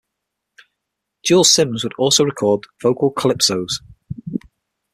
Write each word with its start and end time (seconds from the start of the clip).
Jules 1.23 1.45
Sims 1.53 1.83
would 1.83 1.93
also 1.93 2.23
record 2.23 2.65
vocal 2.81 3.13
calypsos. 3.13 3.73